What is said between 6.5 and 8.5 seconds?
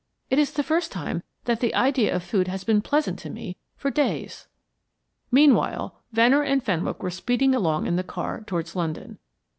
Fenwick were speeding along in the car